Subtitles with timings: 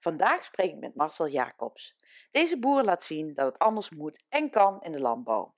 [0.00, 1.96] Vandaag spreek ik met Marcel Jacobs.
[2.30, 5.54] Deze boer laat zien dat het anders moet en kan in de landbouw.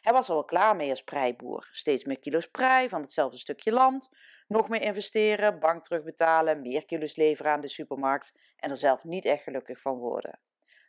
[0.00, 1.68] Hij was al klaar mee als preiboer.
[1.72, 4.08] Steeds meer kilo's prei van hetzelfde stukje land,
[4.46, 9.24] nog meer investeren, bank terugbetalen, meer kilo's leveren aan de supermarkt en er zelf niet
[9.24, 10.40] echt gelukkig van worden.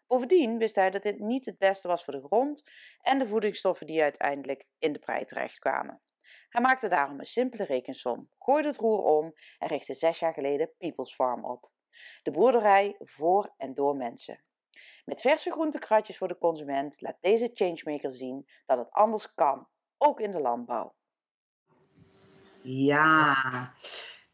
[0.07, 2.63] Bovendien wist hij dat dit niet het beste was voor de grond
[3.01, 6.01] en de voedingsstoffen die uiteindelijk in de prei terechtkwamen.
[6.49, 10.71] Hij maakte daarom een simpele rekensom, gooide het roer om en richtte zes jaar geleden
[10.77, 11.71] People's Farm op.
[12.23, 14.43] De boerderij voor en door mensen.
[15.05, 20.19] Met verse groentekratjes voor de consument laat deze changemaker zien dat het anders kan, ook
[20.19, 20.95] in de landbouw.
[22.61, 23.73] Ja,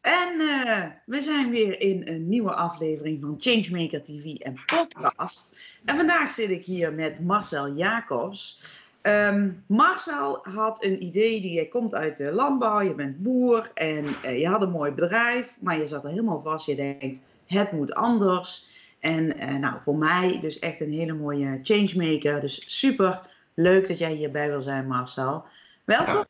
[0.02, 5.56] en uh, we zijn weer in een nieuwe aflevering van Changemaker TV en podcast.
[5.84, 8.60] En vandaag zit ik hier met Marcel Jacobs.
[9.02, 14.04] Um, Marcel had een idee, die je komt uit de landbouw, je bent boer en
[14.04, 16.66] uh, je had een mooi bedrijf, maar je zat er helemaal vast.
[16.66, 18.68] Je denkt, het moet anders.
[19.00, 22.40] En uh, nou, voor mij dus echt een hele mooie changemaker.
[22.40, 23.20] Dus super
[23.54, 25.44] leuk dat jij hierbij wil zijn, Marcel.
[25.84, 26.14] Welkom.
[26.14, 26.24] Ja,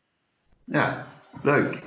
[0.64, 1.06] ja
[1.42, 1.78] leuk.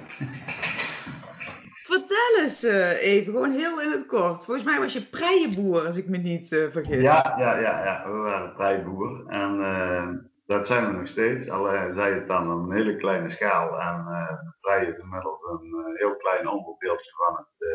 [1.83, 4.45] Vertel eens uh, even, gewoon heel in het kort.
[4.45, 7.02] Volgens mij was je preienboer, als ik me niet vergis.
[7.02, 9.23] Ja, ja, ja, ja, we waren preienboer.
[9.28, 11.50] En dat zijn we nog steeds.
[11.50, 13.80] Al zij het dan op een hele kleine schaal.
[13.80, 14.06] En
[14.44, 17.68] de prei is inmiddels een heel klein onderdeeltje van het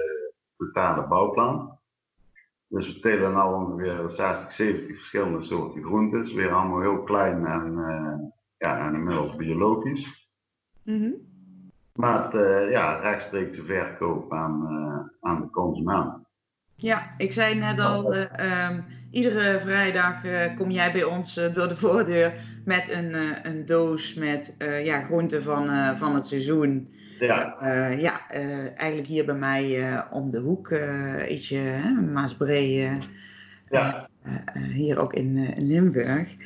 [0.56, 1.80] totale bouwplan.
[2.70, 6.32] Dus we telen nu ongeveer 60, 70 verschillende soorten groentes.
[6.32, 8.28] Weer allemaal heel klein en, uh,
[8.58, 10.28] ja, en inmiddels biologisch.
[10.84, 11.14] Mm -hmm.
[11.94, 16.28] Maar het, uh, ja, rechtstreekse verkoop aan, uh, aan de consument.
[16.76, 20.20] Ja, ik zei net al, um, iedere vrijdag
[20.56, 22.32] kom jij bij ons door de voordeur
[22.64, 23.14] met een,
[23.46, 26.88] een doos met ja, groenten van, van het seizoen.
[27.18, 27.56] Ja,
[27.90, 28.30] ja
[28.76, 30.78] eigenlijk hier bij mij om de hoek,
[31.28, 32.90] ietsje, hè, Maasbree,
[33.70, 34.08] ja.
[34.72, 36.36] hier ook in, in Limburg.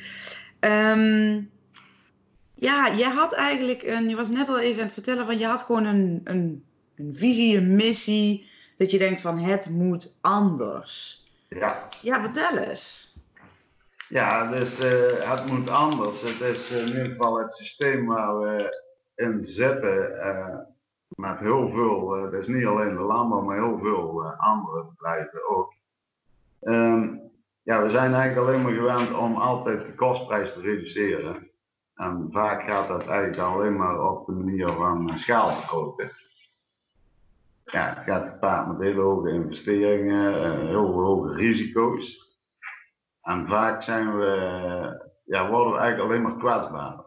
[0.59, 1.49] Um,
[2.55, 5.45] ja, je had eigenlijk, een, je was net al even aan het vertellen van je
[5.45, 6.63] had gewoon een, een,
[6.95, 11.24] een visie, een missie, dat je denkt van het moet anders.
[11.47, 11.87] Ja.
[12.01, 13.15] Ja, vertel eens.
[14.09, 14.77] Ja, dus
[15.23, 16.21] het moet anders.
[16.21, 18.83] Het is in ieder geval het systeem waar we
[19.15, 20.57] in zetten uh,
[21.07, 25.49] met heel veel, uh, dat is niet alleen de landbouw, maar heel veel andere bedrijven
[25.49, 25.73] ook.
[26.61, 31.49] Um, ja, we zijn eigenlijk alleen maar gewend om altijd de kostprijs te reduceren.
[31.95, 36.11] En vaak gaat dat eigenlijk alleen maar op de manier van schaalvergroten.
[37.75, 42.33] Ja, gaat gepaard met hele hoge investeringen, heel hoge risico's.
[43.21, 44.29] En vaak zijn we,
[45.25, 47.03] ja, worden we eigenlijk alleen maar kwetsbaar.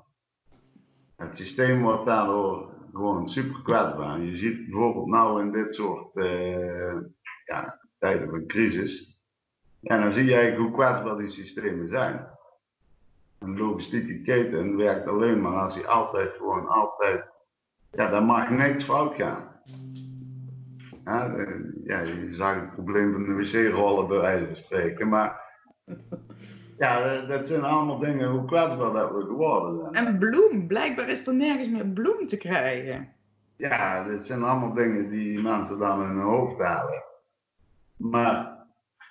[1.16, 4.20] Het systeem wordt daardoor gewoon super kwetsbaar.
[4.20, 6.96] Je ziet bijvoorbeeld nou in dit soort uh,
[7.44, 9.20] ja, tijden van crisis.
[9.82, 12.28] En dan zie je eigenlijk hoe kwetsbaar die systemen zijn.
[13.38, 17.24] Een logistieke keten werkt alleen maar als hij altijd gewoon altijd.
[17.90, 19.56] Ja, daar mag niks fout gaan.
[21.08, 21.34] Ja,
[21.84, 25.40] ja, je zag het probleem van de wc-rollen bij wijze van spreken, maar
[26.78, 30.06] ja, dat zijn allemaal dingen hoe kwetsbaar dat we geworden zijn.
[30.06, 33.12] En bloem, blijkbaar is er nergens meer bloem te krijgen.
[33.56, 37.02] Ja, dat zijn allemaal dingen die mensen dan in hun hoofd halen.
[37.96, 38.66] Maar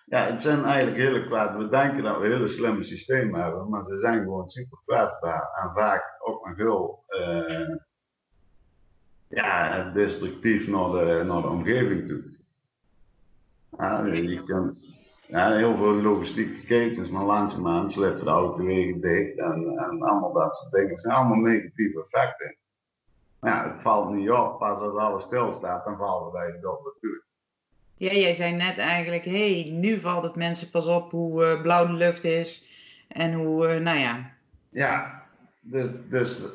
[0.05, 1.57] ja, het zijn eigenlijk hele kwetsbaar.
[1.57, 5.49] We denken dat we hele slimme systemen hebben, maar ze zijn gewoon super kwetsbaar.
[5.63, 7.75] En vaak ook nog heel uh,
[9.27, 12.23] ja, destructief naar de, naar de omgeving toe.
[13.77, 14.77] Ja, je kunt,
[15.27, 20.55] ja, heel veel logistieke ketens, maar langzaamaan slippen de autowegen dicht en, en allemaal dat
[20.55, 20.89] soort dingen.
[20.89, 22.55] Het zijn allemaal negatieve effecten.
[23.39, 24.57] Maar ja, het valt niet op.
[24.59, 27.25] Pas als alles stilstaat, dan vallen we eigenlijk op natuurlijk.
[27.97, 31.61] Ja, jij zei net eigenlijk, hé, hey, nu valt het mensen pas op hoe uh,
[31.61, 32.71] blauw de lucht is
[33.07, 34.31] en hoe, uh, nou ja.
[34.69, 35.23] Ja,
[35.59, 36.45] dus, dus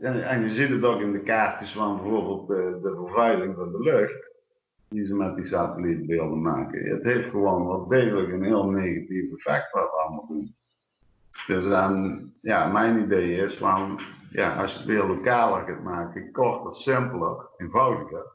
[0.00, 4.28] en, je ziet het ook in de kaartjes van bijvoorbeeld de, vervuiling van de lucht
[4.88, 6.88] die ze met die satellietbeelden maken.
[6.88, 10.54] Het heeft gewoon wel degelijk een heel negatief effect wat we allemaal doen.
[11.46, 14.00] Dus dan, ja, mijn idee is van,
[14.30, 18.26] ja, als je het weer lokaler gaat maken, korter, simpeler, eenvoudiger,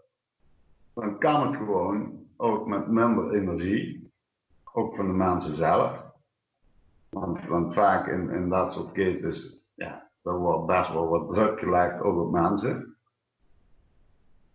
[0.94, 4.12] dan kan het gewoon ook met minder energie,
[4.74, 6.14] ook van de mensen zelf.
[7.10, 11.60] Want, want vaak in, in dat soort ketens, ja, er wordt best wel wat druk
[11.60, 12.96] gelegd ook op mensen.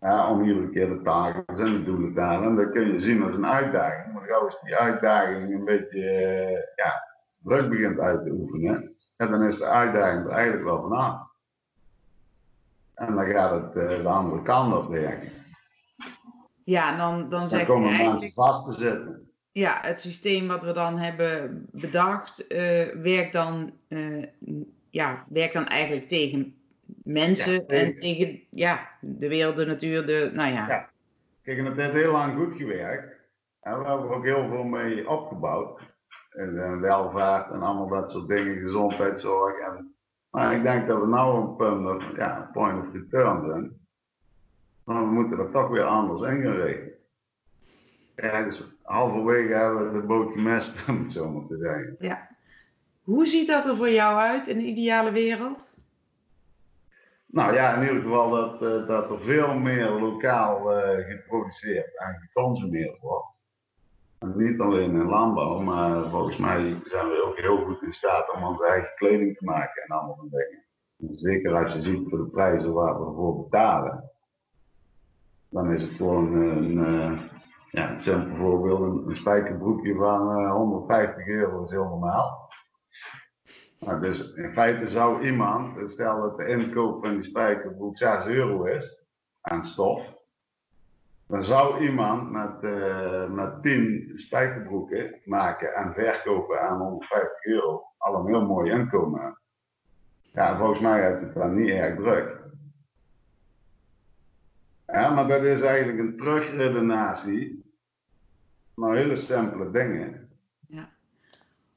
[0.00, 2.48] Ja, om iedere keer de taken en de doelen te halen.
[2.48, 4.12] En dat kun je zien als een uitdaging.
[4.14, 7.04] Maar gauw is die uitdaging een beetje eh, ja,
[7.42, 11.28] druk begint uit te oefenen, en dan is de uitdaging er eigenlijk wel vanaf.
[12.94, 15.28] En dan gaat het uh, de andere kant op werken.
[16.64, 19.30] Ja, dan, dan, dan komen mensen vast te zitten.
[19.52, 22.58] Ja, het systeem wat we dan hebben bedacht, uh,
[23.02, 24.26] werkt, dan, uh,
[24.90, 26.54] ja, werkt dan eigenlijk tegen
[27.02, 30.66] mensen en tegen ja, de wereld, de natuur, de, nou ja.
[30.68, 30.88] ja.
[31.42, 33.18] Kijk, en het heeft heel lang goed gewerkt.
[33.60, 35.80] En we hebben er ook heel veel mee opgebouwd.
[36.30, 39.58] En, welvaart en allemaal dat soort dingen, gezondheidszorg.
[39.58, 39.94] En,
[40.30, 43.78] maar ik denk dat we nou een punt, ja, point of return zijn.
[44.84, 46.92] Maar we moeten er toch weer anders in gaan regelen.
[48.16, 51.96] Ja, dus halverwege hebben we de boot gemest, om het zo maar te zeggen.
[51.98, 52.28] Ja.
[53.02, 55.78] Hoe ziet dat er voor jou uit in de ideale wereld?
[57.26, 62.14] Nou ja, in ieder geval dat, uh, dat er veel meer lokaal uh, geproduceerd en
[62.20, 63.28] geconsumeerd wordt.
[64.18, 68.34] En niet alleen in landbouw, maar volgens mij zijn we ook heel goed in staat
[68.34, 71.18] om onze eigen kleding te maken en andere dingen.
[71.18, 74.10] Zeker als je ziet voor de prijzen waar we ervoor betalen
[75.50, 77.20] dan is het gewoon een, uh,
[77.70, 82.48] ja, een simpel voorbeeld, een, een spijkerbroekje van uh, 150 euro is heel normaal.
[83.78, 88.64] Nou, dus in feite zou iemand, stel dat de inkoop van die spijkerbroek 6 euro
[88.64, 89.04] is
[89.40, 90.18] aan stof,
[91.26, 98.14] dan zou iemand met, uh, met 10 spijkerbroeken maken en verkopen aan 150 euro al
[98.14, 99.38] een heel mooi inkomen.
[100.32, 102.38] Ja, volgens mij heeft het dan niet erg druk.
[104.86, 107.72] Ja, maar dat is eigenlijk een terugredenatie
[108.74, 110.28] naar hele simpele dingen.
[110.68, 110.88] Ja.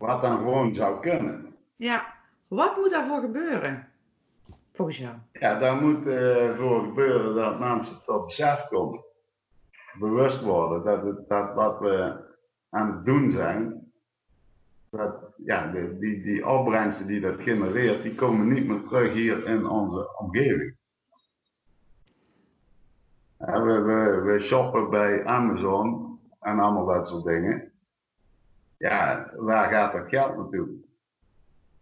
[0.05, 1.55] Wat dan gewoon zou kunnen.
[1.75, 2.13] Ja,
[2.47, 3.87] wat moet daarvoor gebeuren?
[4.73, 5.15] Volgens jou?
[5.31, 9.03] Ja, daar moet uh, voor gebeuren dat mensen tot besef komen.
[9.99, 12.15] Bewust worden dat, het, dat wat we
[12.69, 13.91] aan het doen zijn,
[14.89, 19.47] dat ja, die, die, die opbrengsten die dat genereert, die komen niet meer terug hier
[19.47, 20.75] in onze omgeving.
[23.37, 27.72] We, we, we shoppen bij Amazon en allemaal dat soort dingen.
[28.83, 30.69] Ja, waar gaat dat geld naartoe?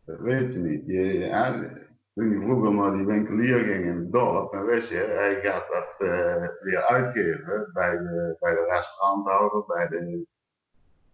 [0.06, 0.86] Dat weet je niet.
[0.86, 5.42] Je, toen je vroeger naar die winkelier ging in het dorp, dan wist je, hij
[5.42, 10.26] gaat dat uh, weer uitgeven bij de, bij de restauranthouder, bij de...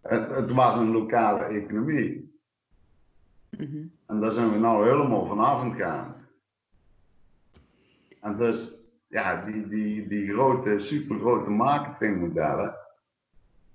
[0.00, 2.40] Het, het was een lokale economie.
[3.50, 6.14] Mm En daar zijn we nou helemaal vanaf aan gaan.
[8.20, 12.77] En dus ja, die, die, die grote, supergrote marketingmodellen,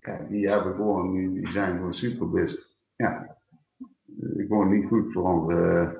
[0.04, 2.60] ja, die hebben gewoon, die, die zijn gewoon super
[2.96, 3.38] Ja,
[4.38, 5.98] gewoon niet goed voor, onze,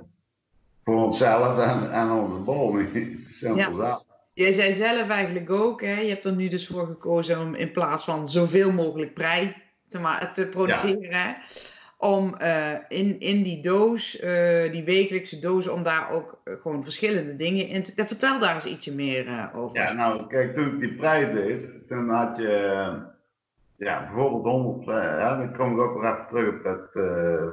[0.84, 2.78] voor onszelf en, en onze bol.
[3.28, 4.02] Simpel ja.
[4.34, 7.72] Jij zei zelf eigenlijk ook, hè, je hebt er nu dus voor gekozen om in
[7.72, 9.56] plaats van zoveel mogelijk prei
[9.88, 11.10] te, te produceren.
[11.10, 11.38] Ja
[12.04, 16.84] om uh, in, in die doos, uh, die wekelijkse doos, om daar ook uh, gewoon
[16.84, 18.06] verschillende dingen in te...
[18.06, 19.78] Vertel daar eens ietsje meer over.
[19.78, 22.92] Ja, nou, kijk, toen ik die prijs deed, toen had je,
[23.84, 26.90] ja, bijvoorbeeld 100, ja, dan kom ik ook weer even terug op dat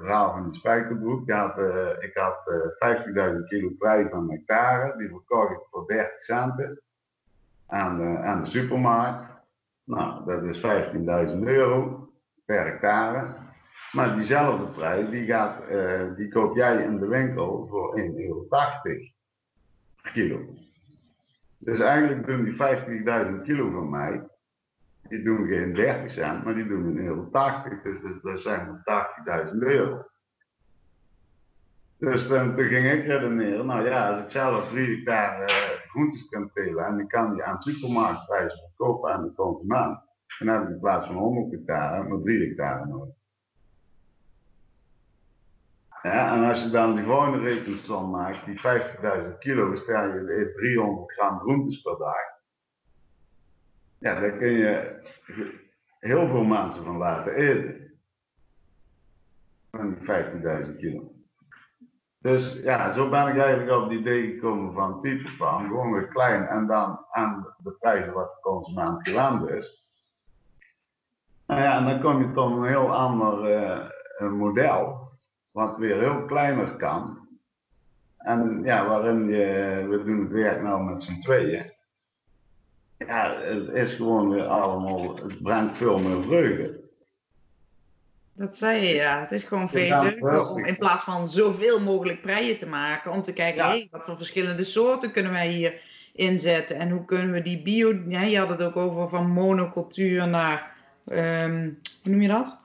[0.01, 1.29] verhaal van die spijkerbroek.
[1.29, 1.59] Ik had,
[2.01, 2.37] ik had
[3.35, 6.81] 50.000 kilo prij van hectare, die verkocht ik voor 30 centen
[7.67, 9.29] aan de, aan de supermarkt.
[9.85, 10.61] Nou, dat is
[11.37, 12.09] 15.000 euro
[12.45, 13.27] per hectare.
[13.93, 15.57] Maar diezelfde prijs, die, gaat,
[16.17, 18.47] die koop jij in de winkel voor 1,80 euro
[20.13, 20.39] kilo.
[21.59, 22.57] Dus eigenlijk doen die
[23.37, 24.23] 50.000 kilo van mij,
[25.09, 27.27] die doen geen 30 cent, maar die doen 1,80 euro.
[27.83, 28.83] Dus, dus dat zijn
[29.53, 30.05] 80.000 euro.
[32.01, 36.51] Dus toen, ging ik redeneren, nou ja, als ik zelf 3 hectare uh, groentes kan
[36.55, 39.99] telen en ik kan die aan supermarktprijzen verkopen aan de consument,
[40.39, 43.15] dan heb ik in plaats van 100 hectare maar 3 hectare nodig.
[46.03, 48.61] Ja, en als je dan die volgende rekensom maakt, die
[49.25, 52.40] 50.000 kilo, stel je eet 300 gram groentes per dag.
[54.01, 55.01] Ja, daar kun je
[55.99, 58.01] heel veel mensen van laten eten.
[59.71, 61.13] Van die 50.000 kilo.
[62.19, 66.09] Dus ja, zo ben ik eigenlijk op het idee gekomen van type van gewoon weer
[66.09, 69.93] klein en dan aan de prijzen wat de consument gewend is.
[71.47, 73.63] Nou ja, en dan kom je tot een heel ander
[74.21, 75.09] uh, model
[75.51, 77.29] wat weer heel kleiner kan.
[78.19, 81.73] En ja, waarin je, we doen het werk nou met z'n tweeën.
[83.07, 86.79] Ja, het is gewoon weer allemaal, het brengt veel meer vreugde.
[88.33, 89.21] Dat zei je, ja.
[89.21, 93.11] Het is gewoon veel Ja, leuker om in plaats van zoveel mogelijk preien te maken,
[93.13, 93.71] om te kijken, Ja.
[93.71, 95.81] hé, wat voor verschillende soorten kunnen wij hier
[96.13, 98.03] inzetten en hoe kunnen we die bio...
[98.09, 100.77] Ja, je had het ook over van monocultuur naar,
[101.07, 101.71] ehm,
[102.03, 102.61] hoe noem je dat?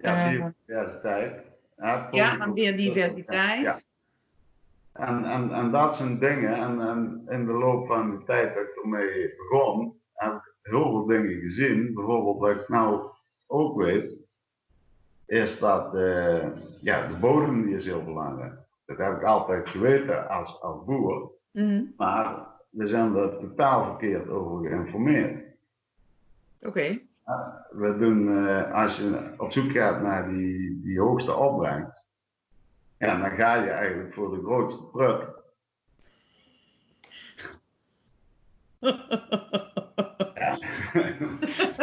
[0.00, 1.42] Ja, Eh, biodiversiteit.
[1.76, 3.86] Ja, Ja, naar biodiversiteit.
[4.94, 8.62] En, en, en dat zijn dingen, en, en in de loop van de tijd dat
[8.62, 11.94] ik ermee begon, heb ik heel veel dingen gezien.
[11.94, 13.10] Bijvoorbeeld wat ik nou
[13.46, 14.16] ook weet,
[15.26, 16.46] is dat eh,
[16.80, 18.54] ja, de bodem die is heel belangrijk.
[18.86, 21.82] Dat heb ik altijd geweten als, als boer, Mhm.
[21.96, 25.44] maar we zijn er totaal verkeerd over geïnformeerd.
[26.62, 26.98] Oké.
[27.70, 32.03] We doen, eh, als je op zoek gaat naar die, die hoogste opbrengst,
[33.04, 35.22] ja, dan ga je eigenlijk voor de grootste prut.
[40.34, 40.56] Ja.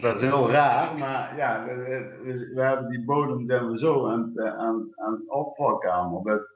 [0.00, 4.20] Dat is heel raar, maar ja, we, we, hebben die bodem zijn we zo aan,
[4.20, 5.28] het, eh, aan, aan het
[5.84, 6.22] allemaal.
[6.22, 6.48] Dat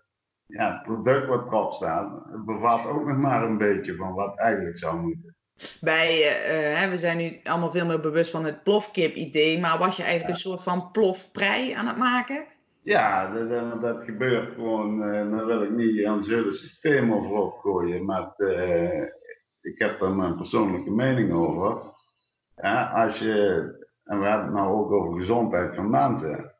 [0.47, 4.79] ja, het product wat erop staat, bevat ook nog maar een beetje van wat eigenlijk
[4.79, 5.37] zou moeten.
[5.81, 9.97] Bij, eh, hè, we zijn nu allemaal veel meer bewust van het plofkip-idee, maar was
[9.97, 12.45] je eigenlijk een soort van plofprei aan het maken?
[12.83, 13.33] Ja,
[13.81, 15.03] dat, gebeurt gewoon.
[15.03, 19.03] eh daar wil ik niet aan hele systeem over opgooien, maar eh,
[19.63, 21.83] ik heb daar mijn persoonlijke mening over.
[22.57, 23.35] Ja, als je,
[24.05, 26.51] en we hebben het nou ook over gezondheid van mensen.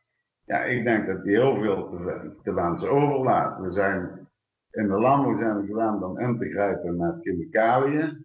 [0.45, 3.61] Ja, ik denk dat die heel veel te, te wensen overlaat.
[3.61, 4.29] We zijn
[4.71, 8.25] in de landbouw zijn we gewend om in te grijpen met chemicaliën.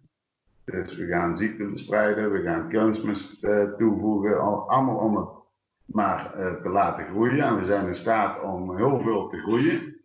[0.64, 5.28] Dus we gaan ziekten bestrijden, we gaan kunstmest eh, toevoegen, al- allemaal om het
[5.88, 7.44] maar eh, te laten groeien.
[7.44, 10.00] En we zijn in staat om heel veel te groeien.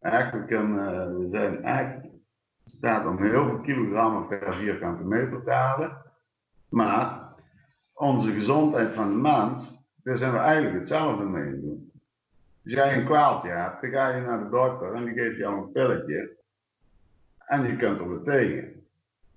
[0.00, 2.22] Eigenlijk kunnen, eh, we zijn eigenlijk in
[2.64, 6.02] staat om heel veel kilogrammen per vierkante meter te halen.
[6.68, 7.20] Maar
[7.94, 11.90] onze gezondheid van de mens, daar zijn we eigenlijk hetzelfde mee doen.
[12.64, 15.56] Als jij een kwaaltje hebt, dan ga je naar de dokter en die geeft jou
[15.56, 16.36] een pilletje.
[17.38, 18.86] En je kunt er weer tegen.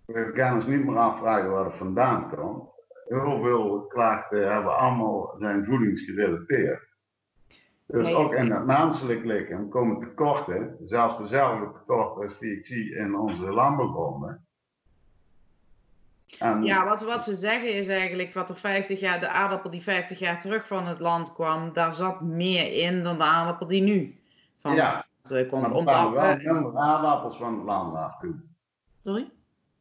[0.06, 2.71] We gaan ons niet meer afvragen waar het vandaan komt
[3.20, 6.90] heel veel klachten hebben allemaal zijn voedingsgerelateerd.
[7.86, 12.66] Dus Nee, ook in het menselijk lichaam komen tekorten, zelfs dezelfde tekorten als die ik
[12.66, 14.46] zie in onze landbouwgronden.
[16.40, 19.82] En Ja, wat, wat ze zeggen is eigenlijk wat er 50 jaar, de aardappel die
[19.82, 23.82] 50 jaar terug van het land kwam, daar zat meer in dan de aardappel die
[23.82, 24.20] nu
[24.60, 25.64] van ja, het land eh, komt.
[25.76, 28.56] er kwamen wel we- minder aardappels van het land af toen.
[29.04, 29.32] Sorry?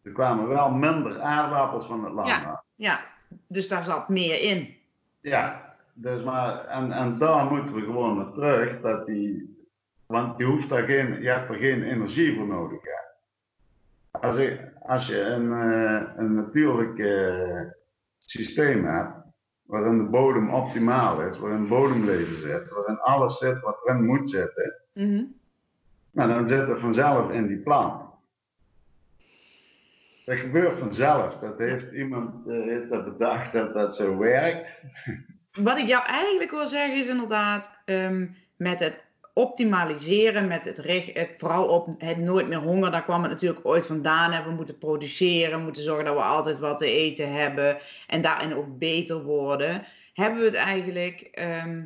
[0.03, 2.43] Er kwamen wel minder aardappels van het land Ja.
[2.51, 2.63] af.
[2.75, 3.01] Ja,
[3.47, 4.75] dus daar zat meer in.
[5.21, 9.59] Ja, dus maar, en, en daar moeten we gewoon naar terug, dat die,
[10.07, 12.81] want je, hoeft daar geen, je hebt er geen energie voor nodig.
[12.83, 12.99] Hè.
[14.21, 17.61] Als, je, als je een, eh, een natuurlijk eh,
[18.19, 19.13] systeem hebt,
[19.63, 24.75] waarin de bodem optimaal is, waarin bodemleven zit, waarin alles zit wat erin moet zitten,
[24.93, 25.23] Mhm.
[26.11, 28.03] nou, dan zit het vanzelf in die plant.
[30.31, 31.35] Dat gebeurt vanzelf.
[31.39, 34.69] Dat heeft iemand eh, heeft dat bedacht dat dat zo werkt.
[35.53, 41.13] Wat ik jou eigenlijk wil zeggen is inderdaad, ehm, met het optimaliseren, met het, reg-
[41.13, 44.33] het vooral op het nooit meer honger, daar kwam het natuurlijk ooit vandaan.
[44.33, 44.43] Hè.
[44.43, 48.79] We moeten produceren, moeten zorgen dat we altijd wat te eten hebben en daarin ook
[48.79, 49.85] beter worden.
[50.15, 51.83] Hebben we het eigenlijk ehm,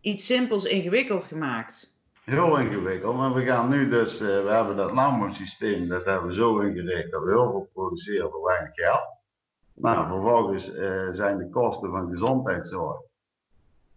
[0.00, 1.95] iets simpels ingewikkeld gemaakt?
[2.26, 6.34] Heel ingewikkeld, maar we gaan nu dus, eh, we hebben dat landbouwsysteem, dat hebben we
[6.34, 9.06] zo ingericht dat we heel veel produceren voor weinig geld.
[9.74, 13.00] Maar vervolgens eh, zijn de kosten van gezondheidszorg,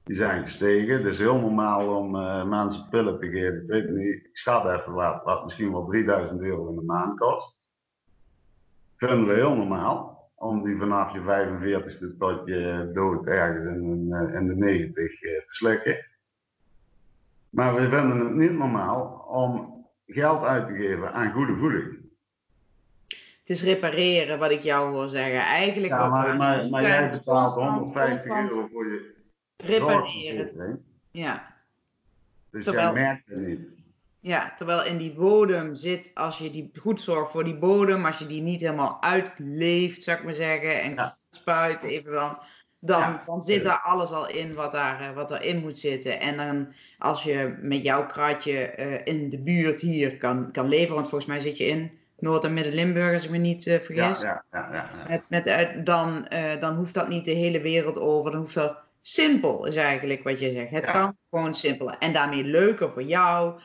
[0.03, 0.97] die zijn gestegen.
[0.97, 4.65] Het is heel normaal om eh, mensen pillen te geven, ik weet niet, ik schat
[4.65, 7.59] even wat, wat misschien wel 3000 euro in de maand kost.
[8.95, 14.47] Vinden we heel normaal, om die vanaf je 45ste tot je dood ergens in, in
[14.47, 16.08] de 90 eh, te slikken.
[17.49, 19.77] Maar we vinden het niet normaal om
[20.07, 21.97] geld uit te geven aan goede voeding.
[23.39, 25.39] Het is repareren, wat ik jou hoor zeggen.
[25.39, 29.13] Eigenlijk Ja, maar, maar, maar jij betaalt constant- 150 constant euro voor je
[29.57, 30.83] Repareren.
[31.11, 31.55] Ja.
[32.51, 33.59] Dus Terwijl- jij merkt het niet.
[34.21, 38.17] Ja, terwijl in die bodem zit, als je die goed zorgt voor die bodem, als
[38.17, 41.17] je die niet helemaal uitleeft, zou ik maar zeggen, en Ja.
[41.29, 42.37] spuit even dan,
[42.79, 43.23] dan, Ja.
[43.25, 46.19] dan zit daar alles al in wat, daar, eh, wat erin moet zitten.
[46.19, 50.95] En dan als je met jouw kratje eh, in de buurt hier kan, kan leveren,
[50.95, 54.21] want volgens mij zit je in Noord- en Midden-Limburg, als ik me niet eh, vergis.
[54.21, 55.21] ja, ja, ja, ja.
[55.29, 56.27] Met, met, dan,
[56.59, 58.31] dan hoeft dat niet de hele wereld over.
[58.31, 60.71] Dan hoeft dat simpel, is eigenlijk wat je zegt.
[60.71, 61.95] Het kan gewoon simpeler.
[61.99, 63.59] En daarmee leuker voor jou.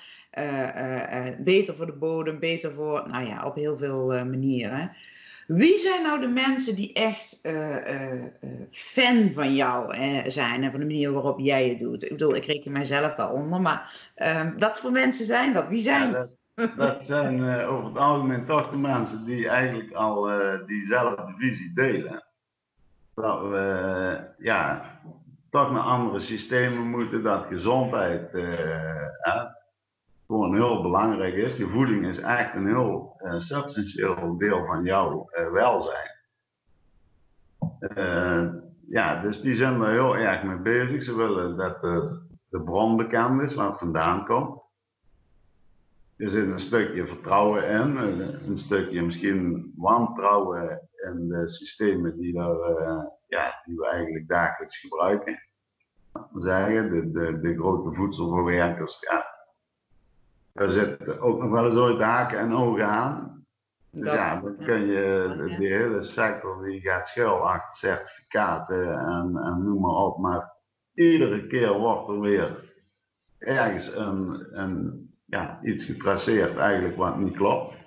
[1.38, 4.96] beter voor de bodem, beter voor, nou ja, op heel veel manieren.
[5.46, 7.40] Wie zijn nou de mensen die echt
[8.70, 9.94] fan van jou
[10.30, 12.04] zijn en van de manier waarop jij het doet?
[12.04, 15.68] Ik bedoel, ik reken mijzelf daaronder, maar ehm, wat voor mensen zijn dat?
[15.68, 16.28] Wie zijn dat?
[16.76, 20.28] dat zijn over het algemeen toch de mensen die eigenlijk al
[20.66, 22.24] diezelfde visie delen.
[23.14, 24.90] Dat we ja,
[25.50, 28.32] toch naar andere systemen moeten, dat gezondheid
[30.26, 31.56] gewoon heel belangrijk is.
[31.56, 36.12] Je voeding is echt een heel substantieel deel van jouw welzijn.
[38.88, 41.02] ja, dus die zijn er heel erg mee bezig.
[41.02, 44.62] Ze willen dat de, de bron bekend is, waar het vandaan komt.
[46.16, 47.96] Er zit een stukje vertrouwen in,
[48.48, 52.56] een stukje misschien wantrouwen in de systemen die, daar,
[53.26, 55.38] ja, die we eigenlijk dagelijks gebruiken.
[56.34, 59.24] Zeggen, de, de, de grote voedselverwerkers, ja.
[60.54, 63.44] Daar zit ook nog wel eens ooit haken en ogen aan.
[63.90, 69.36] Dus ja, dan kun je de, de hele sector die gaat schuil achter certificaten en,
[69.36, 70.18] en noem maar op.
[70.18, 70.52] Maar
[70.94, 72.72] iedere keer wordt er weer
[73.38, 77.78] ergens een, een ja, iets getraceerd eigenlijk wat niet klopt.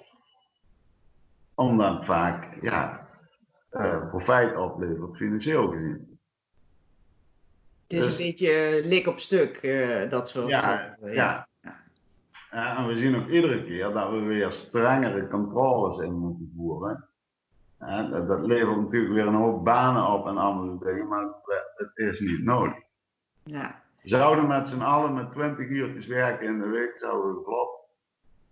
[1.56, 3.08] Omdat vaak ja,
[3.72, 6.20] uh, profijt oplevert financieel gezien.
[7.84, 11.12] Het is dus, een beetje lik op stuk, uh, dat soort ja, ja.
[11.12, 11.47] ja.
[12.52, 12.78] Ja.
[12.78, 17.10] en we zien ook iedere keer dat we weer strengere controles in moeten voeren.
[18.10, 21.26] dat, dat levert natuurlijk weer een hoop banen op en andere dingen, maar
[21.76, 22.76] het is niet nodig.
[23.44, 27.70] Ja zouden met z'n allen met 20 uurtjes werken in de week, zouden we vlot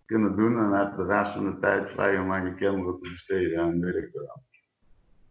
[0.05, 3.09] kunnen doen en heb de rest van de tijd vrij om aan je kinderen te
[3.09, 4.43] besteden en weet ik wel.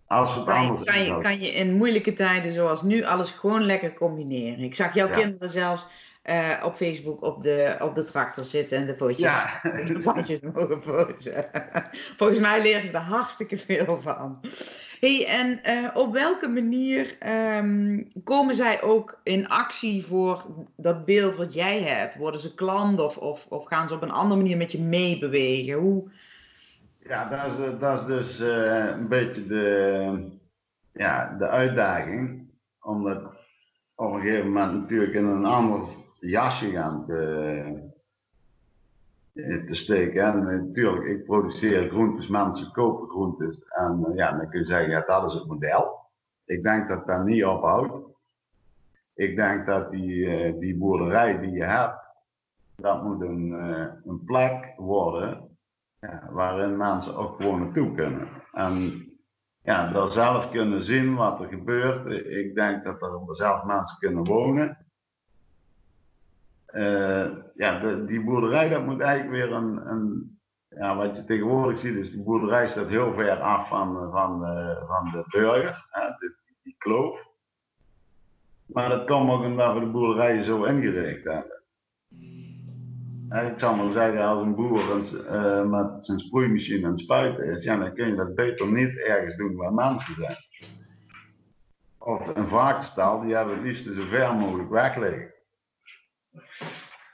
[0.06, 3.62] Als het kan, anders kan, je, kan je in moeilijke tijden zoals nu alles gewoon
[3.62, 4.64] lekker combineren.
[4.64, 5.86] Ik zag jouw kinderen zelfs
[6.24, 9.60] uh, op Facebook op de, op de tractor zitten en de foto's, ja.
[9.84, 11.28] de mogen foto's.
[12.18, 14.40] Volgens mij leren ze er hartstikke veel van
[15.04, 17.16] hey, en uh, op welke manier
[17.56, 20.44] um, komen zij ook in actie voor
[20.76, 22.16] dat beeld wat jij hebt?
[22.16, 25.74] Worden ze klant of, of, of gaan ze op een andere manier met je meebewegen?
[25.74, 26.10] Hoe...
[26.98, 30.28] Ja, dat is, dat is dus uh, een beetje de,
[30.92, 32.48] ja, de uitdaging.
[32.80, 33.22] Om dat
[33.94, 35.80] op een gegeven moment natuurlijk in een ander
[36.28, 37.90] jasje gaan te,
[39.66, 40.22] te steken.
[40.22, 43.58] En natuurlijk, ik produceer groentes, mensen kopen groentes.
[43.68, 46.02] En eh, ja, dan kun je zeggen, ja, dat is het model.
[46.44, 48.12] Ik denk dat dat niet ophoudt.
[49.14, 52.02] Ik denk dat die, die boerderij die je hebt,
[52.76, 53.52] dat moet een,
[54.04, 55.54] een plek worden
[56.06, 58.28] ja, waarin mensen ook gewoon naartoe kunnen.
[58.52, 59.04] En
[59.62, 62.26] ja, daar zelf kunnen zien wat er gebeurt.
[62.26, 64.83] Ik denk dat er zelf mensen kunnen wonen.
[66.74, 71.80] Uh, ja, de, die boerderij dat moet eigenlijk weer een, een, ja, wat je tegenwoordig
[71.80, 76.08] ziet is, die boerderij staat heel ver af van, van, uh, van de burger, hè,
[76.18, 76.30] die,
[76.62, 77.20] die kloof.
[78.66, 81.62] Maar dat komt ook omdat we de boerderijen zo ingericht hebben.
[83.52, 87.64] ik zal maar zeggen, als een boer uh, met zijn sproeimachine aan het spuiten is,
[87.64, 90.36] ja, dan kun je dat beter niet ergens doen waar mensen zijn.
[91.98, 95.33] Of een varkensstal, die hebben het liefst zo ver mogelijk weg liggen.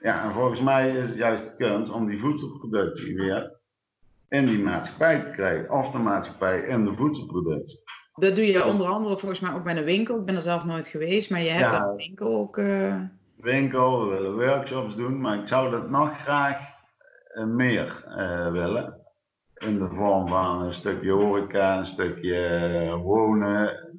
[0.00, 3.58] Ja, en volgens mij is het juist kunst om die voedselproductie weer
[4.28, 5.70] in die maatschappij te krijgen.
[5.70, 7.80] Of de maatschappij in de voedselproductie.
[8.14, 10.18] Dat doe je onder andere volgens mij ook bij een winkel.
[10.18, 12.56] Ik ben er zelf nooit geweest, maar je hebt ja, een winkel ook.
[12.56, 13.02] Uh...
[13.36, 16.58] Winkel, we willen workshops doen, maar ik zou dat nog graag
[17.34, 18.99] uh, meer uh, willen.
[19.60, 23.90] In de vorm van een stukje horeca, een stukje wonen,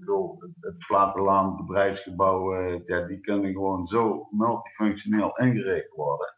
[0.60, 6.36] het platteland, bedrijfsgebouwen, ja, die kunnen gewoon zo multifunctioneel ingericht worden.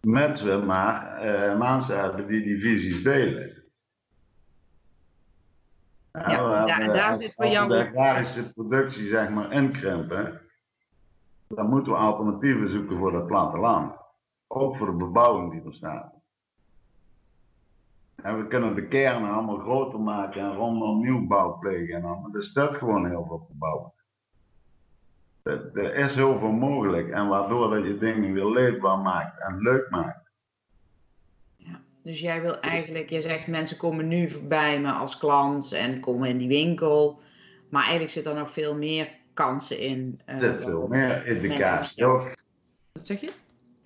[0.00, 3.64] Met we maar uh, mensen hebben die die visies delen.
[6.12, 7.68] Ja, ja daar, daar als, zit voor jou...
[7.68, 10.40] de agrarische productie zeg maar inkrimpen,
[11.48, 13.94] dan moeten we alternatieven zoeken voor het platteland.
[14.46, 16.15] Ook voor de bebouwing die er staat.
[18.26, 22.30] En we kunnen de kernen allemaal groter maken en rondom nieuwbouw plegen en allemaal.
[22.30, 23.92] Dus dat gewoon heel veel te bouwen.
[25.74, 29.90] Er is heel veel mogelijk en waardoor dat je dingen weer leefbaar maakt en leuk
[29.90, 30.30] maakt.
[31.56, 36.00] Ja, dus jij wil eigenlijk, je zegt mensen komen nu bij me als klant en
[36.00, 37.20] komen in die winkel.
[37.70, 40.20] Maar eigenlijk zit er nog veel meer kansen in.
[40.26, 42.04] Uh, er zit veel meer educatie.
[42.06, 42.36] Wat
[43.06, 43.32] zeg je?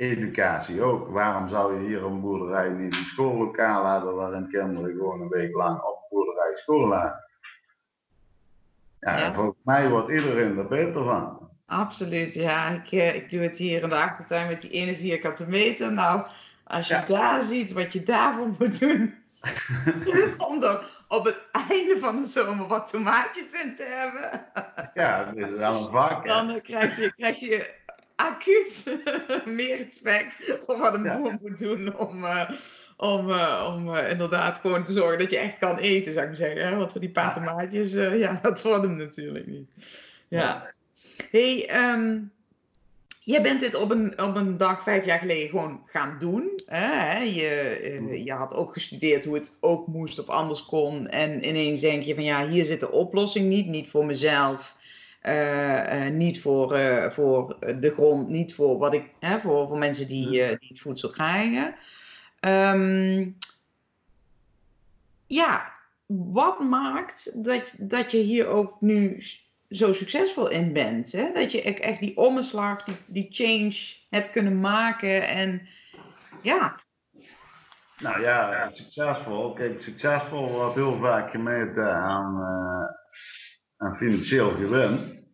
[0.01, 1.09] Educatie ook.
[1.09, 5.55] Waarom zou je hier een boerderij niet een schoollokaal hebben waarin kinderen gewoon een week
[5.55, 7.25] lang op boerderij school laten?
[9.01, 11.49] Ja, volgens mij wordt iedereen er beter van.
[11.67, 12.69] Absoluut, ja.
[12.69, 15.93] Ik, eh, ik doe het hier in de achtertuin met die ene vierkante meter.
[15.93, 16.27] Nou,
[16.65, 17.05] als je Ja.
[17.07, 19.15] daar ziet wat je daarvoor moet doen.
[20.49, 24.47] om er op het einde van de zomer wat tomaatjes in te hebben.
[24.95, 26.27] Ja, dat is wel een vak.
[26.27, 27.75] Dan eh, krijg je, krijg je
[28.27, 28.85] acuut
[29.59, 31.17] meer respect voor wat een Ja.
[31.19, 32.51] boer moet doen om, eh,
[32.97, 36.29] om, eh, om eh, inderdaad gewoon te zorgen dat je echt kan eten, zou ik
[36.31, 36.69] maar zeggen.
[36.69, 36.77] Hè?
[36.77, 39.71] Want voor die eh, ja, dat wordt hem natuurlijk niet.
[40.29, 40.71] Ja.
[41.31, 42.19] hey, ehm,
[43.21, 46.51] jij bent dit op een, op een dag vijf jaar geleden gewoon gaan doen.
[46.67, 47.19] Hè?
[47.19, 47.49] Je,
[47.83, 51.09] eh, je had ook gestudeerd hoe het ook moest of anders kon.
[51.09, 53.67] En ineens denk je van ja, hier zit de oplossing niet.
[53.67, 54.77] Niet voor mezelf.
[55.21, 59.79] Eh, eh, niet voor, eh, voor de grond, niet voor wat ik, hè, voor, voor
[59.79, 61.75] mensen die, die het voedsel krijgen.
[62.41, 63.29] Ehm,
[65.27, 65.73] ja,
[66.07, 69.23] wat maakt dat, dat je hier ook nu
[69.69, 71.13] zo succesvol in bent?
[71.13, 71.33] Hè?
[71.33, 75.23] Dat je e- echt die omslag, die, die change hebt kunnen maken.
[75.23, 75.69] En
[76.43, 76.81] ja,
[77.99, 79.53] Nou ja, succesvol.
[79.53, 82.35] Kijk, succesvol wordt heel vaak gemeten aan,
[83.81, 85.25] aan financieel gewin.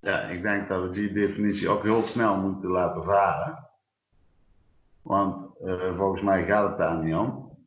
[0.00, 3.68] Ja, ik denk dat we die definitie ook heel snel moeten laten varen.
[5.02, 7.58] Want eh, volgens mij gaat het daar niet om.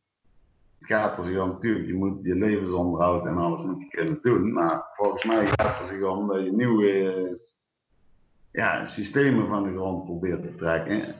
[0.78, 4.18] Het gaat er zich om, natuurlijk, je moet je levensonderhoud en alles moet je kunnen
[4.22, 4.52] doen.
[4.52, 7.34] Maar volgens mij gaat het er zich om dat je nieuwe eh,
[8.50, 11.14] ja, systemen van de grond probeert te trekken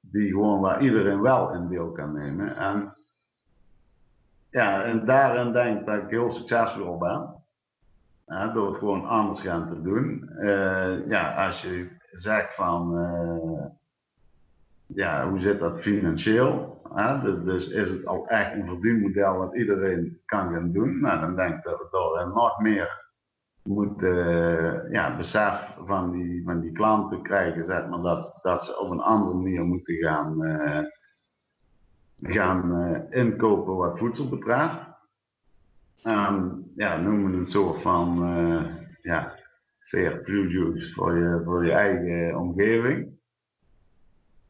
[0.00, 2.56] die gewoon waar iedereen wel in deel kan nemen.
[2.56, 2.96] En,
[4.50, 7.43] ja, en daarin denk ik dat ik heel succesvol ben.
[8.26, 10.28] Door het gewoon anders gaan te doen.
[10.28, 13.64] Eh, ja, als je zegt van, eh,
[14.86, 16.82] ja, hoe zit dat financieel?
[17.44, 21.00] Dus- is het al echt een verdienmodel wat iedereen kan gaan doen?
[21.00, 23.02] Nou, dan denk ik dat we daar nog meer
[23.62, 28.78] moet eh, ja, besef van die, van die klanten krijgen, zeg maar, dat, dat ze
[28.78, 30.36] op een andere manier moeten gaan,
[32.22, 34.93] gaan inkopen wat voedsel betreft.
[36.04, 38.62] En ja, noemen we een soort van eh,
[39.02, 39.34] ja,
[39.80, 43.08] fair produce voor je, voor je eigen omgeving.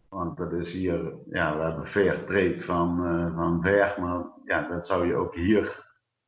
[0.09, 4.69] Want dat is hier, ja, we hebben fair trade van, eh, van ver, maar ja,
[4.69, 5.85] dat zou je ook hier,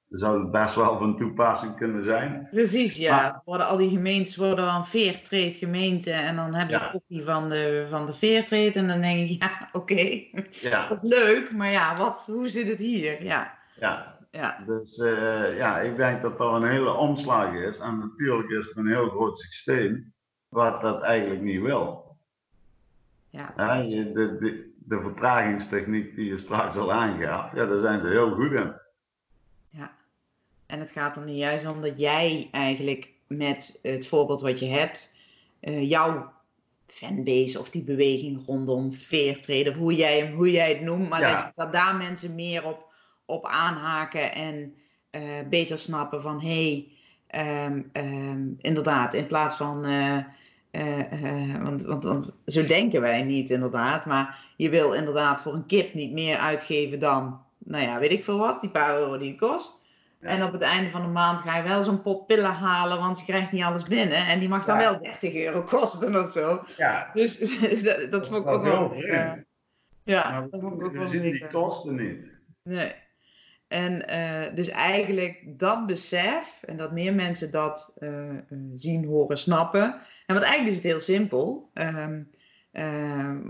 [0.08, 2.48] zou het best wel van toepassing kunnen zijn.
[2.50, 3.16] precies ja.
[3.22, 6.10] Maar- Worden al die gemeentes worden dan Fairtrade gemeente.
[6.12, 6.84] En dan hebben ze Ja.
[6.84, 8.72] een kopie van de, van de Fairtrade.
[8.72, 10.22] En dan denk je, ja, oké.
[10.50, 13.24] Ja, Dat is leuk, maar ja, wat, hoe zit het hier?
[13.24, 14.15] Ja, ja.
[14.36, 17.78] Ja, Dus eh, ja, ik denk dat er een hele omslag is.
[17.78, 20.12] En natuurlijk is het een heel groot systeem
[20.48, 22.16] wat dat eigenlijk niet wil.
[23.30, 23.52] ja.
[23.56, 28.34] Ja, de, de, de vertragingstechniek die je straks al aangaf, ja, daar zijn ze heel
[28.34, 28.74] goed in.
[30.66, 34.66] En het gaat er nu juist om dat jij eigenlijk met het voorbeeld wat je
[34.66, 35.14] hebt,
[35.60, 36.32] eh, jouw
[36.86, 41.42] fanbase of die beweging rondom of hoe jij, hoe jij het noemt, maar Ja.
[41.44, 42.85] dat, dat daar mensen meer op,
[43.26, 44.74] op aanhaken en
[45.10, 46.88] eh, beter snappen van hé, hey,
[47.26, 49.84] ehm, ehm, inderdaad, in plaats van.
[49.84, 50.16] eh,
[50.70, 55.66] eh, want, want, want zo denken wij niet inderdaad, maar je wil inderdaad voor een
[55.66, 59.30] kip niet meer uitgeven dan, nou ja, weet ik veel wat, die paar euro die
[59.30, 59.84] het kost.
[60.20, 60.28] Ja.
[60.28, 63.18] En op het einde van de maand ga je wel zo'n pot pillen halen, want
[63.18, 64.26] je krijgt niet alles binnen.
[64.26, 64.90] En die mag dan Ja.
[64.90, 66.64] wel 30 euro kosten of zo.
[66.76, 67.38] Ja, Dus
[67.82, 68.90] dat, dat vond ik dat ook is wel...
[68.90, 69.44] heel
[70.04, 72.26] ja, maar dat vond ik ook we zien die kosten niet.
[72.62, 72.92] Nee.
[73.68, 78.38] En eh, dus eigenlijk dat besef en dat meer mensen dat eh, eh,
[78.74, 79.82] zien, horen, snappen.
[80.26, 81.70] En want eigenlijk is het heel simpel.
[81.74, 82.22] Ehm,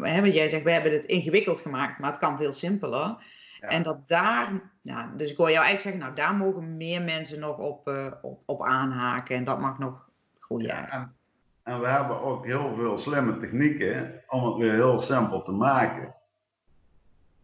[0.03, 3.17] hè, want jij zegt, we hebben het ingewikkeld gemaakt, maar het kan veel simpeler.
[3.61, 3.69] Ja.
[3.69, 7.39] En dat daar, nou, dus ik hoor jou eigenlijk zeggen, nou daar mogen meer mensen
[7.39, 7.89] nog op,
[8.23, 10.67] op, op aanhaken en dat mag nog groeien.
[10.67, 11.15] Ja, en,
[11.63, 16.15] en we hebben ook heel veel slimme technieken om het weer heel simpel te maken.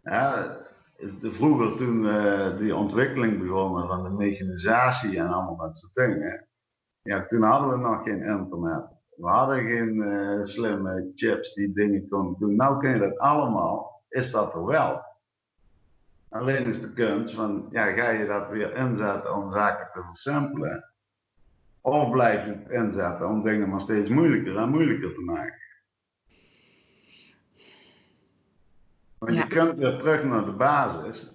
[0.03, 0.57] Ja,
[1.21, 6.47] de- vroeger toen eh, die ontwikkeling begonnen van de mechanisatie en allemaal dat soort dingen,
[7.03, 8.85] ja, toen hadden we nog geen internet.
[9.17, 12.57] We hadden geen eh, slimme chips die dingen konden doen.
[12.57, 15.03] Nou kun je dat allemaal, is dat er wel.
[16.29, 20.85] Alleen is de kunst van, ja, ga je dat weer inzetten om zaken te versimpelen?
[21.81, 25.55] Of blijf je het inzetten om dingen maar steeds moeilijker en moeilijker te maken?
[29.23, 29.43] Want Ja.
[29.43, 31.33] je kunt weer terug naar de basis.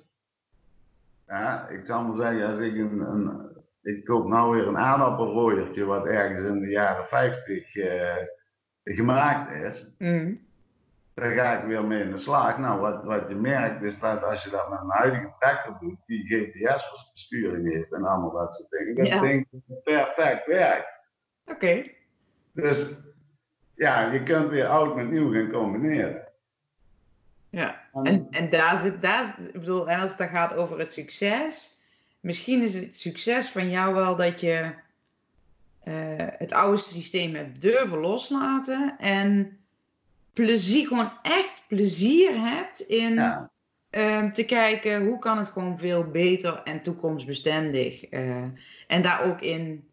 [1.28, 3.46] Ja, ik zal maar zeggen, als ik een, een
[3.82, 8.16] ik koop nou weer een aardappelrooiertje wat ergens in de jaren 50 eh,
[8.84, 9.96] gemaakt is.
[9.98, 10.46] Mm.
[11.14, 12.58] Daar ga ik weer mee in de slag.
[12.58, 15.98] Nou, wat, wat je merkt is dat als je dat met een huidige tractor doet,
[16.06, 19.22] die GPS-besturing heeft en allemaal dat soort dingen, dat Ja.
[19.22, 19.48] ding
[19.84, 20.88] perfect werkt.
[21.46, 21.84] Oké.
[22.52, 22.96] Dus
[23.76, 26.27] ja, je kunt weer oud met nieuw gaan combineren.
[27.50, 30.94] Ja, en, en daar zit, daar, ik bedoel, en als het dan gaat over het
[30.94, 31.76] succes,
[32.20, 34.74] misschien is het succes van jou wel dat je
[35.84, 39.58] eh, het oude systeem hebt durven loslaten en
[40.34, 43.40] plezier, gewoon echt plezier hebt in
[43.90, 48.12] ehm, te kijken hoe kan het gewoon veel beter en toekomstbestendig.
[48.12, 48.44] Uh,
[48.88, 49.88] en daar ook in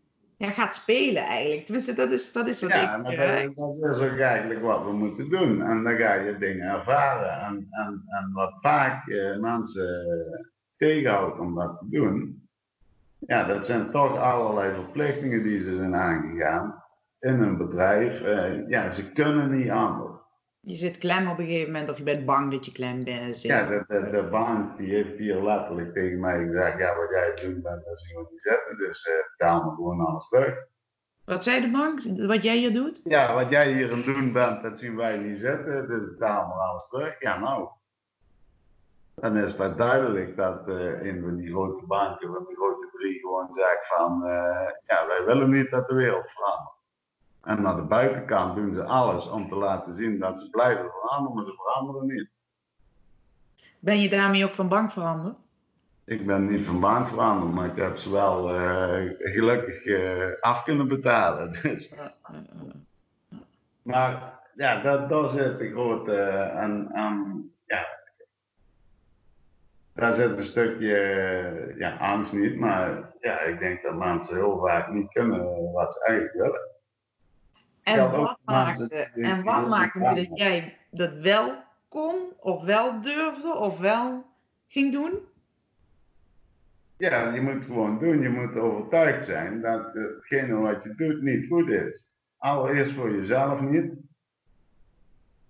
[0.44, 1.64] ja, gaat spelen eigenlijk.
[1.64, 3.02] Tenminste, dat is, dat is wat ja, ik...
[3.02, 5.62] Maar dat, is, dat is ook eigenlijk wat we moeten doen.
[5.62, 7.40] En dan ga je dingen ervaren.
[7.40, 10.06] En, en, en wat vaak eh, mensen
[10.76, 12.42] tegenhoudt om dat te doen,
[13.18, 16.82] ja, dat zijn toch allerlei verplichtingen die ze zijn aangegaan
[17.20, 18.22] in een bedrijf.
[18.22, 20.03] Uh, ja, ze kunnen niet anders.
[20.66, 23.42] Je zit klem op een gegeven moment of je bent bang dat je klem bent.
[23.42, 27.32] Ja, de, de, de bank die heeft hier letterlijk tegen mij gezegd, ja, wat jij
[27.34, 28.76] doen bent, dat zien we niet zetten.
[28.76, 30.54] Dus betaal me gewoon alles terug.
[31.24, 32.02] Wat zei de bank?
[32.26, 33.00] Wat jij hier doet?
[33.04, 35.88] Ja, wat jij hier aan het doen bent, dat zien wij niet zitten.
[35.88, 37.20] Dus betaal me alles terug.
[37.20, 37.68] Ja, nou.
[39.14, 43.20] Dan is het duidelijk dat uh, een van die grote banken, van die grote drie,
[43.20, 46.76] gewoon zegt van, uh, ja, wij willen niet dat de wereld verandert.
[47.44, 51.34] En aan de buitenkant doen ze alles om te laten zien dat ze blijven veranderen,
[51.34, 52.28] maar ze veranderen niet.
[53.78, 55.36] Ben je daarmee ook van bank veranderd?
[56.04, 60.64] Ik ben niet van bank veranderd, maar ik heb ze wel uh, gelukkig uh, af
[60.64, 61.52] kunnen betalen.
[61.62, 61.90] Dus.
[63.82, 66.14] Maar ja, dat, daar zit de grote.
[66.54, 67.86] En, en ja,
[69.92, 74.88] daar zit een stukje ja, angst niet, maar ja, ik denk dat mensen heel vaak
[74.88, 76.73] niet kunnen wat ze eigenlijk willen.
[77.84, 81.54] En wat maakte, en wat maakte dat jij dat wel
[81.88, 84.24] kon, of wel durfde, of wel
[84.66, 85.18] ging doen?
[86.96, 88.20] Ja, je moet gewoon doen.
[88.20, 92.06] Je moet overtuigd zijn dat hetgene wat je doet niet goed is.
[92.38, 93.92] Allereerst voor jezelf niet.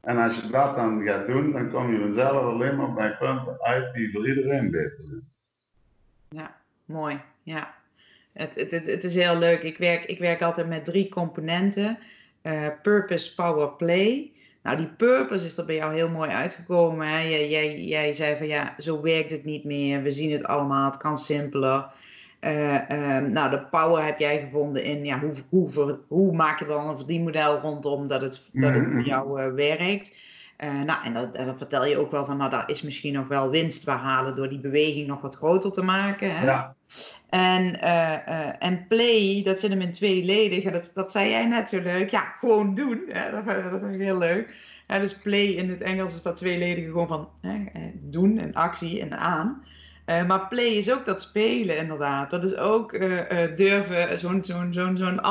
[0.01, 3.57] En als je dat dan gaat doen, dan kom je vanzelf alleen maar bij punten
[3.61, 5.29] uit die voor iedereen beter zijn.
[6.29, 7.21] Ja, mooi.
[7.43, 7.75] Ja.
[8.33, 9.63] Het, het, het, het is heel leuk.
[9.63, 11.99] Ik werk, ik werk altijd met drie componenten.
[12.47, 14.33] Uh, purpose, power, play.
[14.63, 17.07] Nou, die purpose is er bij jou heel mooi uitgekomen.
[17.07, 17.19] Hè?
[17.21, 20.03] Jij, jij, jij zei van ja, zo werkt het niet meer.
[20.03, 21.87] We zien het allemaal, het kan simpeler.
[22.41, 26.65] Uh, uh, nou, de power heb jij gevonden in ja, hoe, hoe, hoe maak je
[26.65, 29.09] dan een verdienmodel rondom dat het, dat het voor mhm.
[29.09, 30.15] jou uh, werkt.
[30.87, 33.51] nou, en dat, dat, vertel je ook wel van, nou, daar is misschien nog wel
[33.51, 36.37] winst behalen door die beweging nog wat groter te maken.
[36.37, 36.45] Hè?
[36.45, 36.75] Ja.
[37.31, 37.81] En,
[38.61, 40.65] en play, dat zit hem in tweeledig.
[40.65, 42.11] Dat, dat zei jij net zo leuk.
[42.11, 43.03] Ja, gewoon doen.
[43.31, 44.49] Dat, dat is heel leuk.
[44.87, 47.29] dus play in het Engels is dat tweeledig gewoon van
[48.03, 49.63] doen en actie en aan.
[50.07, 52.31] Uh, maar play is ook dat spelen, inderdaad.
[52.31, 55.23] Dat is ook uh, uh, durven zo'n zo'n zo'n zo'n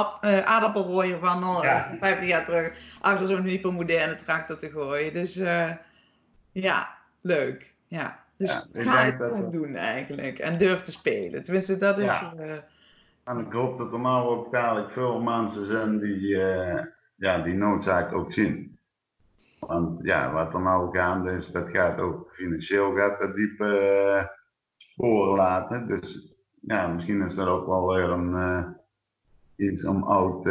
[0.45, 1.97] aardappelrooier van al ja.
[1.99, 5.13] 50 jaar terug achter zo'n hypermoderne tractor te gooien.
[5.13, 5.36] Dus
[6.52, 7.73] ja, leuk.
[7.88, 8.22] Ja.
[8.37, 10.39] Dus ja, ga het gewoon doen eigenlijk.
[10.39, 11.43] En durf te spelen.
[11.43, 12.03] Tenminste, dat is...
[12.03, 12.33] Ja.
[13.23, 16.37] en ik hoop dat er nou ook dadelijk veel mensen zijn die
[17.15, 18.77] ja, die noodzaak ook zien.
[19.59, 23.55] Want ja, wat er nou gaande is, dat gaat ook financieel gaat dat diep
[24.77, 25.87] sporen laten.
[25.87, 28.67] Dus ja, misschien is dat ook wel weer een, uh,
[29.67, 30.43] iets om oud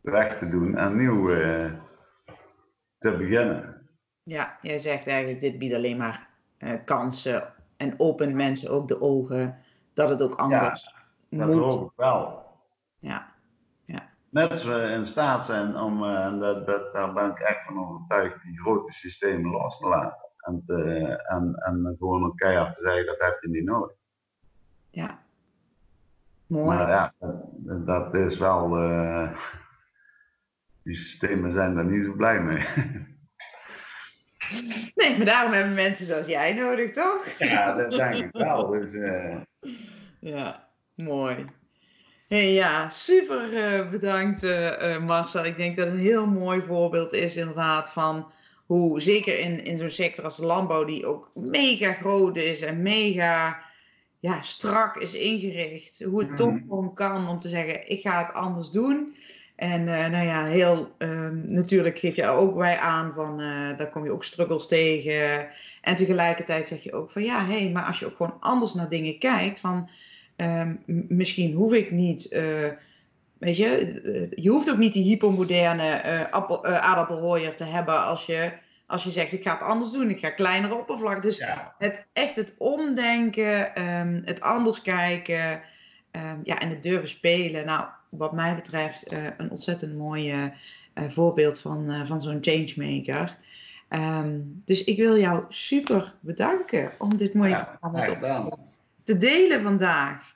[0.00, 1.26] weg te doen en nieuw
[2.98, 3.86] te beginnen.
[4.22, 6.31] Ja, jij zegt eigenlijk, dit biedt alleen maar
[6.84, 9.58] kansen en opent mensen ook de ogen
[9.94, 10.94] dat het ook anders
[11.28, 11.72] ja, dat moet.
[11.72, 12.46] hoop ik wel.
[12.98, 13.32] Ja.
[13.84, 14.08] ja.
[14.28, 17.78] Net als we in staat zijn om, en dat, dat, daar ben ik echt van
[17.78, 20.30] overtuigd, die grote systemen los te laten.
[20.36, 20.82] En, te,
[21.28, 23.96] en, en gewoon een keihard te zeggen, dat heb je niet nodig.
[24.90, 25.18] Ja.
[26.46, 26.66] Mooi.
[26.66, 27.14] Maar ja,
[27.84, 29.36] dat, is wel, uh,
[30.84, 32.66] die systemen zijn daar niet zo blij mee.
[34.94, 37.26] Nee, maar daarom hebben mensen zoals jij nodig, toch?
[37.38, 38.66] Ja, dat denk ik wel.
[38.66, 39.36] Dus, uh...
[40.20, 41.44] Ja, mooi.
[42.28, 44.42] Hey, ja, super uh, bedankt
[45.00, 45.44] Marcel.
[45.44, 48.32] Ik denk dat het een heel mooi voorbeeld is inderdaad van
[48.66, 52.82] hoe zeker in, in zo'n sector als de landbouw, die ook mega groot is en
[52.82, 53.62] mega
[54.22, 56.60] ja, strak is ingericht, hoe het toch mhm.
[56.60, 59.16] gewoon kan om te zeggen: ik ga het anders doen.
[59.62, 63.90] En uh, nou ja, heel um, natuurlijk geef je ook bij aan van uh, daar
[63.90, 65.48] kom je ook struggles tegen.
[65.80, 68.74] En tegelijkertijd zeg je ook van ja, hé, hey, maar als je ook gewoon anders
[68.74, 69.90] naar dingen kijkt, van
[70.36, 72.32] um, misschien hoef ik niet.
[72.32, 72.68] Uh,
[73.38, 78.52] Weet je, je hoeft ook niet die hypermoderne appel, aardappelrooier te hebben als je,
[78.86, 81.22] als je zegt ik ga het anders doen, ik ga kleinere oppervlak.
[81.22, 81.44] Dus
[81.78, 85.60] het, echt het omdenken, um, het anders kijken
[86.42, 87.66] ja, en het durven spelen.
[87.66, 87.84] Nou,
[88.16, 90.52] wat mij betreft een ontzettend mooi
[90.94, 93.36] voorbeeld van, van zo'n changemaker.
[93.88, 98.56] Ehm, dus ik wil jou super bedanken om dit mooie ja, verhaal te,
[99.04, 100.32] te delen vandaag.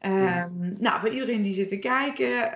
[0.00, 2.52] Um, Nou, voor iedereen die zit te kijken,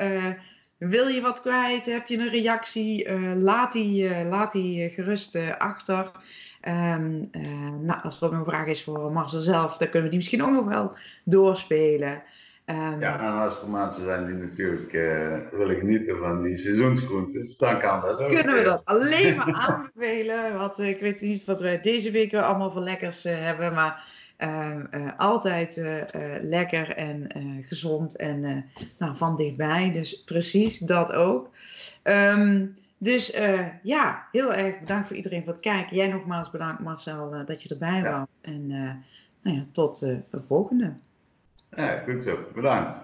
[0.81, 1.87] wil je wat kwijt?
[1.87, 3.09] Heb je een reactie?
[3.09, 6.11] Uh, laat, die, uh, laat die uh, gerust achter.
[6.69, 7.31] Um,
[7.81, 10.43] nou, als er ook een vraag is voor Marcel zelf, dan kunnen we die misschien
[10.43, 12.23] ook nog wel doorspelen.
[12.71, 14.93] Um, ja, en als er mensen zijn die natuurlijk
[15.53, 18.29] willen genieten van die seizoensgroentes, dan kan dat ook.
[18.29, 20.59] Kunnen we dat alleen maar aanbevelen.
[20.59, 25.09] Want ik weet niet wat we deze week allemaal voor lekkers hebben, maar Ehm, eh,
[25.17, 27.27] altijd eh, eh, lekker en
[27.67, 28.65] gezond en
[28.99, 29.93] nou, van dichtbij.
[29.93, 31.51] Dus precies dat ook.
[32.03, 32.67] Ehm,
[32.99, 33.33] dus
[33.83, 35.97] ja, heel erg bedankt voor iedereen voor het kijken.
[35.97, 38.27] Jij nogmaals bedankt Marcel dat je erbij was.
[38.41, 38.67] En
[39.43, 40.93] nou ja, tot de volgende.
[41.77, 42.39] Ja, goed zo.
[42.55, 42.99] Bedankt.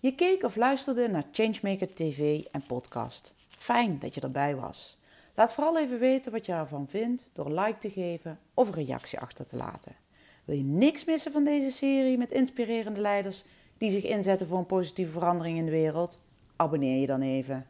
[0.00, 3.34] Je keek of luisterde naar Changemaker TV en podcast.
[3.48, 4.98] Fijn dat je erbij was.
[5.34, 9.18] Laat vooral even weten wat je ervan vindt door like te geven of een reactie
[9.18, 9.96] achter te laten.
[10.44, 13.44] Wil je niks missen van deze serie met inspirerende leiders
[13.78, 16.20] die zich inzetten voor een positieve verandering in de wereld?
[16.56, 17.66] Abonneer je dan even.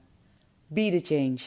[0.67, 1.41] Be the change.